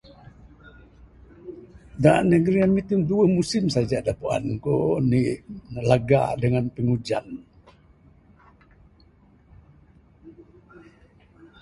Da 2.03 2.13
negeri 2.31 2.59
ami 2.65 2.81
ti 2.87 2.95
duweh 3.09 3.29
musim 3.37 3.63
saja 3.75 3.97
da 4.07 4.13
puan 4.21 4.43
ku...inik 4.63 5.29
laga 5.89 6.21
dangan 6.41 6.65
pingujan. 6.75 7.25